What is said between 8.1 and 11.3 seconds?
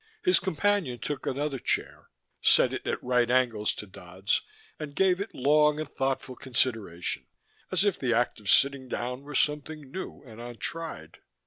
act of sitting down were something new and untried.